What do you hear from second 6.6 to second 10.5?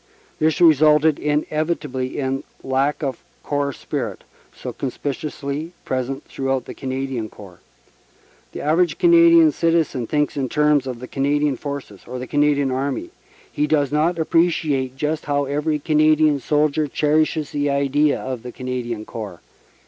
the Canadian Corps. The average Canadian citizen thinks in